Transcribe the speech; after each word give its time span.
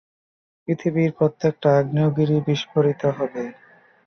পৃথিবীর 0.63 1.11
প্রত্যেকটা 1.17 1.69
আগ্নেয়গিরী 1.79 2.37
বিস্ফোরিত 2.47 3.01
হবে! 3.17 3.43